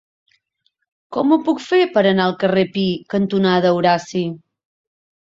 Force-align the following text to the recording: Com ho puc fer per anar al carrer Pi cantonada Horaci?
Com 1.17 1.33
ho 1.33 1.37
puc 1.49 1.59
fer 1.65 1.81
per 1.97 2.01
anar 2.11 2.25
al 2.29 2.33
carrer 2.43 2.63
Pi 2.77 2.85
cantonada 3.15 3.73
Horaci? 3.81 4.23